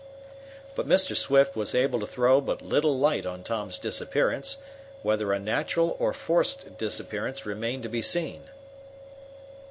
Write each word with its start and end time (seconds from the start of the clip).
But 0.73 0.87
Mr. 0.87 1.15
Swift 1.15 1.55
was 1.55 1.75
able 1.75 1.99
to 1.99 2.07
throw 2.07 2.41
but 2.41 2.63
little 2.63 2.97
light 2.97 3.27
on 3.27 3.43
Tom's 3.43 3.77
disappearance 3.77 4.57
whether 5.03 5.31
a 5.31 5.37
natural 5.37 5.95
or 5.99 6.11
forced 6.11 6.75
disappearance 6.79 7.45
remained 7.45 7.83
to 7.83 7.89
be 7.89 8.01
seen. 8.01 8.49